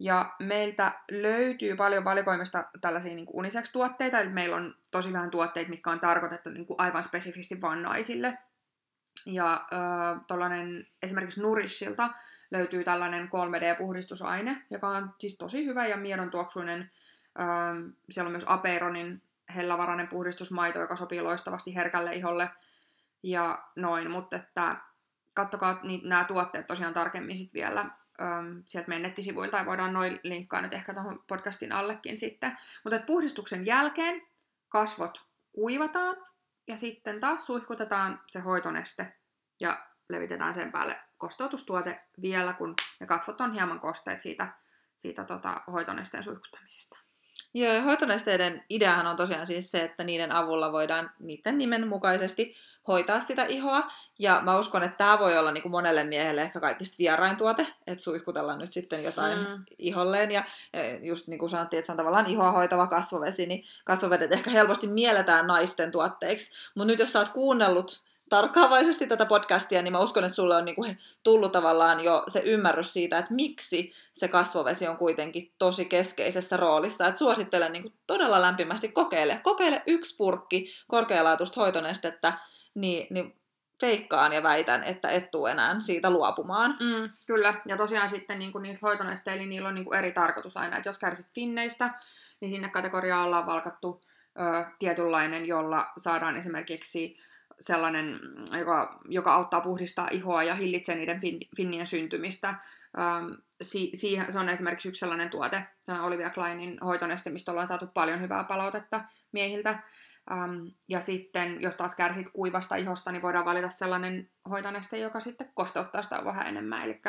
Ja 0.00 0.34
meiltä 0.38 0.92
löytyy 1.10 1.76
paljon 1.76 2.04
valikoimista 2.04 2.64
tällaisia 2.80 3.14
niin 3.14 3.26
unisex-tuotteita, 3.32 4.20
eli 4.20 4.30
meillä 4.30 4.56
on 4.56 4.74
tosi 4.92 5.12
vähän 5.12 5.30
tuotteita, 5.30 5.70
mitkä 5.70 5.90
on 5.90 6.00
tarkoitettu 6.00 6.50
niin 6.50 6.66
kuin 6.66 6.80
aivan 6.80 7.04
spesifisti 7.04 7.60
vain 7.60 7.82
naisille. 7.82 8.38
Ja 9.26 9.66
äh, 9.72 10.86
esimerkiksi 11.02 11.42
Nourishilta 11.42 12.10
löytyy 12.50 12.84
tällainen 12.84 13.28
3D-puhdistusaine, 13.28 14.56
joka 14.70 14.88
on 14.88 15.14
siis 15.18 15.38
tosi 15.38 15.64
hyvä 15.64 15.86
ja 15.86 15.96
miedon 15.96 16.30
tuoksuinen. 16.30 16.90
Äh, 17.40 17.92
siellä 18.10 18.28
on 18.28 18.32
myös 18.32 18.44
Aperonin 18.46 19.22
hellävarainen 19.54 20.08
puhdistusmaito, 20.08 20.78
joka 20.78 20.96
sopii 20.96 21.20
loistavasti 21.20 21.74
herkälle 21.74 22.14
iholle 22.14 22.50
ja 23.22 23.64
noin, 23.76 24.10
mutta 24.10 24.36
että 24.36 24.76
kattokaa 25.34 25.80
niin, 25.82 26.08
nämä 26.08 26.24
tuotteet 26.24 26.66
tosiaan 26.66 26.94
tarkemmin 26.94 27.38
sitten 27.38 27.60
vielä 27.60 27.86
äm, 28.20 28.62
sieltä 28.66 28.88
meidän 28.88 29.02
nettisivuilta, 29.02 29.56
ja 29.56 29.66
voidaan 29.66 29.92
noin 29.92 30.20
linkkaa 30.22 30.60
nyt 30.60 30.74
ehkä 30.74 30.94
tuohon 30.94 31.24
podcastin 31.28 31.72
allekin 31.72 32.16
sitten. 32.16 32.56
Mutta 32.84 33.00
puhdistuksen 33.06 33.66
jälkeen 33.66 34.22
kasvot 34.68 35.20
kuivataan, 35.52 36.16
ja 36.66 36.76
sitten 36.76 37.20
taas 37.20 37.46
suihkutetaan 37.46 38.20
se 38.26 38.40
hoitoneste, 38.40 39.12
ja 39.60 39.86
levitetään 40.08 40.54
sen 40.54 40.72
päälle 40.72 41.00
kosteutustuote 41.18 42.00
vielä, 42.22 42.52
kun 42.52 42.74
ne 43.00 43.06
kasvot 43.06 43.40
on 43.40 43.52
hieman 43.52 43.80
kosteet 43.80 44.20
siitä, 44.20 44.48
siitä 44.96 45.24
tota, 45.24 45.60
hoitonesteen 45.72 46.22
suihkuttamisesta. 46.22 46.98
Joo, 47.54 47.72
ja 47.72 47.82
hoitonesteiden 47.82 48.64
ideahan 48.68 49.06
on 49.06 49.16
tosiaan 49.16 49.46
siis 49.46 49.70
se, 49.70 49.84
että 49.84 50.04
niiden 50.04 50.34
avulla 50.34 50.72
voidaan 50.72 51.10
niiden 51.18 51.58
nimen 51.58 51.88
mukaisesti 51.88 52.56
hoitaa 52.88 53.20
sitä 53.20 53.44
ihoa. 53.44 53.90
Ja 54.18 54.40
mä 54.42 54.58
uskon, 54.58 54.82
että 54.82 54.96
tämä 54.96 55.18
voi 55.18 55.38
olla 55.38 55.52
niin 55.52 55.62
kuin 55.62 55.72
monelle 55.72 56.04
miehelle 56.04 56.42
ehkä 56.42 56.60
kaikista 56.60 56.96
vierain 56.98 57.36
tuote, 57.36 57.66
että 57.86 58.04
suihkutellaan 58.04 58.58
nyt 58.58 58.72
sitten 58.72 59.04
jotain 59.04 59.38
mm. 59.38 59.64
iholleen. 59.78 60.30
Ja 60.30 60.44
just 61.02 61.28
niin 61.28 61.38
kuin 61.38 61.50
sanottiin, 61.50 61.78
että 61.78 61.86
se 61.86 61.92
on 61.92 61.96
tavallaan 61.96 62.26
ihoa 62.26 62.52
hoitava 62.52 62.86
kasvovesi, 62.86 63.46
niin 63.46 63.64
kasvovedet 63.84 64.32
ehkä 64.32 64.50
helposti 64.50 64.86
mielletään 64.86 65.46
naisten 65.46 65.92
tuotteiksi. 65.92 66.50
Mutta 66.74 66.86
nyt 66.86 66.98
jos 66.98 67.12
sä 67.12 67.18
oot 67.18 67.28
kuunnellut 67.28 68.02
tarkkaavaisesti 68.28 69.06
tätä 69.06 69.26
podcastia, 69.26 69.82
niin 69.82 69.92
mä 69.92 70.00
uskon, 70.00 70.24
että 70.24 70.36
sulle 70.36 70.56
on 70.56 70.64
niinku 70.64 70.86
tullut 71.22 71.52
tavallaan 71.52 72.00
jo 72.00 72.24
se 72.28 72.40
ymmärrys 72.44 72.92
siitä, 72.92 73.18
että 73.18 73.34
miksi 73.34 73.92
se 74.12 74.28
kasvovesi 74.28 74.88
on 74.88 74.96
kuitenkin 74.96 75.52
tosi 75.58 75.84
keskeisessä 75.84 76.56
roolissa. 76.56 77.06
Et 77.06 77.16
suosittelen 77.16 77.72
niinku 77.72 77.92
todella 78.06 78.40
lämpimästi 78.40 78.88
kokeile. 78.88 79.40
Kokeile 79.42 79.82
yksi 79.86 80.16
purkki 80.16 80.72
korkealaatuista 80.88 81.60
hoitonestettä, 81.60 82.32
niin, 82.74 83.06
niin 83.10 83.40
feikkaan 83.80 84.32
ja 84.32 84.42
väitän, 84.42 84.84
että 84.84 85.08
et 85.08 85.30
tuu 85.30 85.46
enää 85.46 85.80
siitä 85.80 86.10
luopumaan. 86.10 86.70
Mm, 86.70 87.08
kyllä, 87.26 87.54
ja 87.66 87.76
tosiaan 87.76 88.08
sitten 88.08 88.38
niin 88.38 88.52
kuin 88.52 88.62
niissä 88.62 88.86
hoitonesteillä 88.86 89.46
niillä 89.46 89.68
on 89.68 89.74
niin 89.74 89.84
kuin 89.84 89.98
eri 89.98 90.12
tarkoitus 90.12 90.56
aina, 90.56 90.76
että 90.76 90.88
jos 90.88 90.98
kärsit 90.98 91.26
finneistä, 91.34 91.90
niin 92.40 92.50
sinne 92.50 92.68
kategoriaan 92.68 93.26
ollaan 93.26 93.46
valkattu 93.46 94.00
ö, 94.38 94.64
tietynlainen, 94.78 95.46
jolla 95.46 95.86
saadaan 95.96 96.36
esimerkiksi 96.36 97.18
sellainen, 97.60 98.20
joka, 98.58 99.00
joka 99.08 99.34
auttaa 99.34 99.60
puhdistaa 99.60 100.08
ihoa 100.10 100.42
ja 100.42 100.54
hillitsee 100.54 100.94
niiden 100.94 101.20
fin, 101.20 101.38
finnien 101.56 101.86
syntymistä. 101.86 102.48
Ähm, 102.98 103.32
si, 103.62 103.90
siihen, 103.94 104.32
se 104.32 104.38
on 104.38 104.48
esimerkiksi 104.48 104.88
yksi 104.88 105.00
sellainen 105.00 105.30
tuote, 105.30 105.62
sellainen 105.80 106.06
Olivia 106.06 106.30
Kleinin 106.30 106.78
hoitoneste, 106.84 107.30
mistä 107.30 107.50
ollaan 107.50 107.68
saatu 107.68 107.86
paljon 107.86 108.20
hyvää 108.20 108.44
palautetta 108.44 109.04
miehiltä. 109.32 109.82
Ähm, 110.30 110.66
ja 110.88 111.00
sitten, 111.00 111.62
jos 111.62 111.74
taas 111.74 111.94
kärsit 111.94 112.26
kuivasta 112.32 112.76
ihosta, 112.76 113.12
niin 113.12 113.22
voidaan 113.22 113.44
valita 113.44 113.70
sellainen 113.70 114.30
hoitoneste, 114.50 114.98
joka 114.98 115.20
sitten 115.20 115.50
kosteuttaa 115.54 116.02
sitä 116.02 116.24
vähän 116.24 116.46
enemmän. 116.46 116.82
Eli 116.82 117.00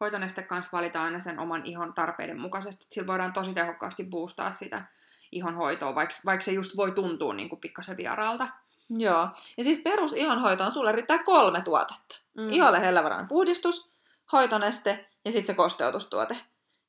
hoitoneste 0.00 0.42
kanssa 0.42 0.72
valitaan 0.72 1.04
aina 1.04 1.20
sen 1.20 1.38
oman 1.38 1.66
ihon 1.66 1.94
tarpeiden 1.94 2.40
mukaisesti. 2.40 2.86
Sillä 2.90 3.06
voidaan 3.06 3.32
tosi 3.32 3.54
tehokkaasti 3.54 4.04
boostaa 4.04 4.52
sitä 4.52 4.84
ihon 5.32 5.54
hoitoa, 5.54 5.94
vaikka, 5.94 6.16
vaikka 6.26 6.44
se 6.44 6.52
just 6.52 6.76
voi 6.76 6.90
tuntua 6.90 7.34
niin 7.34 7.48
kuin 7.48 7.60
pikkasen 7.60 7.96
vieraalta. 7.96 8.48
Joo. 8.90 9.28
Ja 9.56 9.64
siis 9.64 9.78
perus 9.78 10.12
ihonhoitoon 10.12 10.72
sulle 10.72 10.92
riittää 10.92 11.22
kolme 11.22 11.60
tuotetta. 11.60 12.16
Mm. 12.36 12.48
Iholle 12.50 12.80
hellävarainen 12.80 13.28
puhdistus, 13.28 13.92
hoitoneste 14.32 15.08
ja 15.24 15.32
sitten 15.32 15.46
se 15.46 15.54
kosteutustuote. 15.54 16.36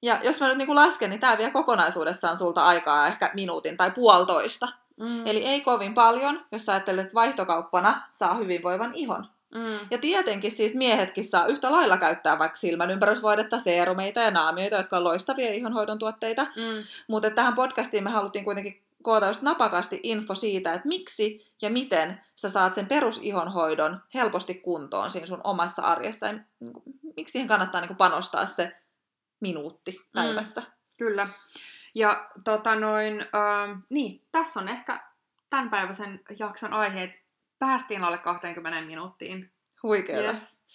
Ja 0.02 0.20
jos 0.24 0.40
mä 0.40 0.48
nyt 0.48 0.58
niin 0.58 0.76
lasken, 0.76 1.10
niin 1.10 1.20
tämä 1.20 1.38
vie 1.38 1.52
kokonaisuudessaan 1.52 2.38
sulta 2.38 2.66
aikaa 2.66 3.08
ehkä 3.08 3.32
minuutin 3.34 3.78
tai 3.78 3.92
puolitoista. 3.92 4.68
Mm. 5.00 5.28
Eli 5.28 5.46
ei 5.46 5.62
kovin 5.62 5.94
paljon, 5.94 6.46
jos 6.52 6.70
ajattelet, 6.70 7.02
että 7.02 7.14
vaihtokauppana 7.14 8.08
saa 8.12 8.34
hyvinvoivan 8.34 8.92
ihon. 8.94 9.28
Mm. 9.56 9.80
Ja 9.92 9.98
tietenkin 9.98 10.52
siis 10.52 10.76
miehetkin 10.76 11.24
saa 11.24 11.46
yhtä 11.46 11.72
lailla 11.72 11.98
käyttää 11.98 12.40
vaikka 12.40 12.56
silmänympärysvoidetta, 12.56 13.60
seerumeita 13.60 14.20
ja 14.20 14.32
naamioita, 14.32 14.76
jotka 14.76 14.98
on 14.98 15.04
loistavia 15.04 15.54
ihonhoidon 15.54 16.00
tuotteita. 16.00 16.44
Mm. 16.44 16.84
Mutta 17.08 17.30
tähän 17.30 17.56
podcastiin 17.56 18.04
me 18.04 18.10
haluttiin 18.10 18.46
kuitenkin 18.46 18.82
koota 19.02 19.28
just 19.28 19.42
napakasti 19.42 20.00
info 20.04 20.36
siitä, 20.36 20.74
että 20.74 20.88
miksi 20.88 21.48
ja 21.62 21.70
miten 21.70 22.22
sä 22.36 22.50
saat 22.50 22.76
sen 22.76 22.88
perusihonhoidon 22.88 24.02
helposti 24.14 24.54
kuntoon 24.54 25.12
siinä 25.12 25.28
sun 25.28 25.42
omassa 25.44 25.82
arjessa. 25.82 26.28
Ja 26.28 26.34
niin 26.34 26.74
miksi 27.18 27.32
siihen 27.32 27.48
kannattaa 27.48 27.82
niin 27.82 27.96
panostaa 27.96 28.46
se 28.46 28.76
minuutti 29.40 29.92
mm. 29.92 30.06
päivässä. 30.14 30.62
Mm, 30.62 30.68
kyllä. 30.98 31.28
Ja 31.96 32.30
tota 32.44 32.76
noin, 32.76 33.22
äh, 33.22 33.78
niin, 33.90 34.22
tässä 34.32 34.60
on 34.60 34.68
ehkä 34.70 35.04
tämänpäiväisen 35.50 36.20
jakson 36.40 36.74
aiheet. 36.74 37.12
Päästiin 37.60 38.04
alle 38.04 38.18
20 38.18 38.82
minuuttiin. 38.82 39.52
Huikeeta. 39.84 40.24
Yes. 40.24 40.66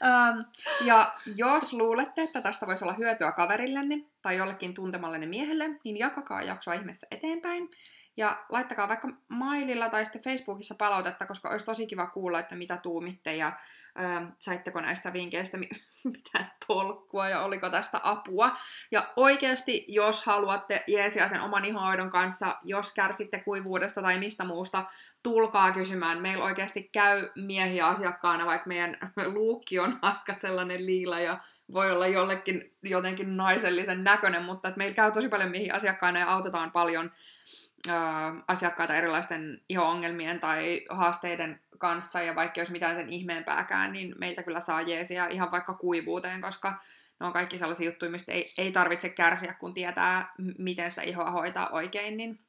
Um, 0.00 0.44
ja 0.88 1.14
jos 1.36 1.72
luulette, 1.72 2.22
että 2.22 2.42
tästä 2.42 2.66
voisi 2.66 2.84
olla 2.84 2.94
hyötyä 2.94 3.32
kaverillenne 3.32 4.04
tai 4.22 4.36
jollekin 4.36 4.74
tuntemallenne 4.74 5.26
miehelle, 5.26 5.70
niin 5.84 5.96
jakakaa 5.96 6.42
jaksoa 6.42 6.74
ihmeessä 6.74 7.06
eteenpäin. 7.10 7.68
Ja 8.16 8.44
laittakaa 8.48 8.88
vaikka 8.88 9.08
maililla 9.28 9.90
tai 9.90 10.04
sitten 10.04 10.22
Facebookissa 10.22 10.74
palautetta, 10.78 11.26
koska 11.26 11.48
olisi 11.48 11.66
tosi 11.66 11.86
kiva 11.86 12.06
kuulla, 12.06 12.40
että 12.40 12.54
mitä 12.54 12.76
tuumitte 12.76 13.36
ja 13.36 13.52
ähm, 14.00 14.24
saitteko 14.38 14.80
näistä 14.80 15.12
vinkkeistä 15.12 15.58
mitä 16.04 16.44
tolkkua 16.66 17.28
ja 17.28 17.44
oliko 17.44 17.70
tästä 17.70 18.00
apua. 18.02 18.56
Ja 18.90 19.12
oikeasti, 19.16 19.84
jos 19.88 20.24
haluatte 20.24 20.84
jeesia 20.86 21.28
sen 21.28 21.40
oman 21.40 21.64
ihohoidon 21.64 22.10
kanssa, 22.10 22.56
jos 22.62 22.94
kärsitte 22.94 23.38
kuivuudesta 23.38 24.02
tai 24.02 24.18
mistä 24.18 24.44
muusta, 24.44 24.84
tulkaa 25.22 25.72
kysymään. 25.72 26.22
Meillä 26.22 26.44
oikeasti 26.44 26.88
käy 26.92 27.28
miehiä 27.34 27.86
asiakkaana, 27.86 28.46
vaikka 28.46 28.68
meidän 28.68 28.98
luukki 29.34 29.78
on 29.78 29.98
aika 30.02 30.34
sellainen 30.34 30.86
liila 30.86 31.20
ja 31.20 31.38
voi 31.72 31.90
olla 31.92 32.06
jollekin 32.06 32.72
jotenkin 32.82 33.36
naisellisen 33.36 34.04
näköinen, 34.04 34.42
mutta 34.42 34.72
meillä 34.76 34.94
käy 34.94 35.12
tosi 35.12 35.28
paljon 35.28 35.50
miehiä 35.50 35.74
asiakkaana 35.74 36.20
ja 36.20 36.32
autetaan 36.32 36.70
paljon 36.70 37.10
asiakkaita 38.48 38.94
erilaisten 38.94 39.60
iho-ongelmien 39.68 40.40
tai 40.40 40.86
haasteiden 40.88 41.60
kanssa, 41.78 42.22
ja 42.22 42.34
vaikka 42.34 42.60
jos 42.60 42.70
mitään 42.70 42.96
sen 42.96 43.12
ihmeempääkään, 43.12 43.92
niin 43.92 44.14
meiltä 44.18 44.42
kyllä 44.42 44.60
saa 44.60 44.82
jeesiä 44.82 45.26
ihan 45.26 45.50
vaikka 45.50 45.74
kuivuuteen, 45.74 46.40
koska 46.40 46.80
ne 47.20 47.26
on 47.26 47.32
kaikki 47.32 47.58
sellaisia 47.58 47.86
juttuja, 47.86 48.10
mistä 48.10 48.32
ei, 48.32 48.46
ei 48.58 48.72
tarvitse 48.72 49.08
kärsiä, 49.08 49.54
kun 49.54 49.74
tietää, 49.74 50.32
miten 50.58 50.90
sitä 50.90 51.02
ihoa 51.02 51.30
hoitaa 51.30 51.68
oikein, 51.68 52.16
niin 52.16 52.40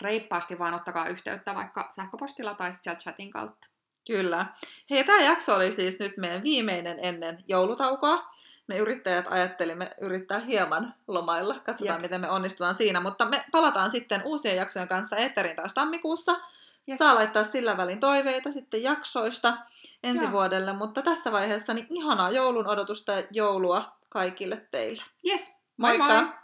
reippaasti 0.00 0.58
vaan 0.58 0.74
ottakaa 0.74 1.08
yhteyttä 1.08 1.54
vaikka 1.54 1.88
sähköpostilla 1.90 2.54
tai 2.54 2.72
sitten 2.72 2.96
chatin 2.96 3.30
kautta. 3.30 3.68
Kyllä. 4.06 4.46
Hei, 4.90 5.04
tämä 5.04 5.22
jakso 5.22 5.54
oli 5.54 5.72
siis 5.72 6.00
nyt 6.00 6.16
meidän 6.16 6.42
viimeinen 6.42 6.98
ennen 7.02 7.44
joulutaukoa 7.48 8.31
me 8.66 8.76
yrittäjät 8.78 9.24
ajattelimme 9.30 9.90
yrittää 10.00 10.38
hieman 10.38 10.94
lomailla. 11.08 11.54
Katsotaan, 11.54 11.96
Jep. 11.96 12.02
miten 12.02 12.20
me 12.20 12.30
onnistutaan 12.30 12.74
siinä. 12.74 13.00
Mutta 13.00 13.24
me 13.24 13.44
palataan 13.52 13.90
sitten 13.90 14.22
uusien 14.24 14.56
jaksojen 14.56 14.88
kanssa 14.88 15.16
Eterin 15.16 15.56
taas 15.56 15.74
tammikuussa. 15.74 16.40
Yes. 16.88 16.98
Saa 16.98 17.14
laittaa 17.14 17.44
sillä 17.44 17.76
välin 17.76 18.00
toiveita 18.00 18.52
sitten 18.52 18.82
jaksoista 18.82 19.56
ensi 20.02 20.24
Joo. 20.24 20.32
vuodelle. 20.32 20.72
Mutta 20.72 21.02
tässä 21.02 21.32
vaiheessa 21.32 21.74
niin 21.74 21.86
ihanaa 21.90 22.30
joulun 22.30 22.66
odotusta 22.66 23.12
ja 23.12 23.22
joulua 23.30 23.92
kaikille 24.08 24.66
teille. 24.70 25.02
Yes. 25.26 25.52
Moikka! 25.76 26.04
moi! 26.04 26.22
moi. 26.22 26.41